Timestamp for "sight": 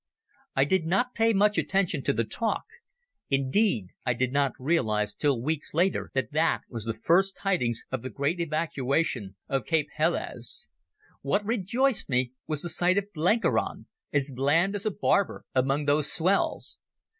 12.69-12.97